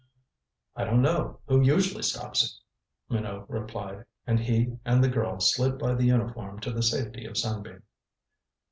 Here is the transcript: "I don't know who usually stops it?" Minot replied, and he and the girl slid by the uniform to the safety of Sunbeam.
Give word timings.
"I 0.75 0.83
don't 0.85 1.03
know 1.03 1.41
who 1.45 1.61
usually 1.61 2.01
stops 2.01 2.43
it?" 2.43 3.13
Minot 3.13 3.47
replied, 3.47 4.05
and 4.25 4.39
he 4.39 4.79
and 4.83 5.03
the 5.03 5.07
girl 5.09 5.39
slid 5.39 5.77
by 5.77 5.93
the 5.93 6.05
uniform 6.05 6.59
to 6.61 6.71
the 6.71 6.81
safety 6.81 7.23
of 7.27 7.37
Sunbeam. 7.37 7.83